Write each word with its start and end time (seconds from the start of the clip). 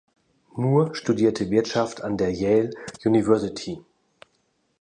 Moore 0.57 0.95
studierte 0.95 1.51
Wirtschaft 1.51 2.01
an 2.03 2.17
der 2.17 2.31
Yale 2.33 2.71
University. 3.05 3.83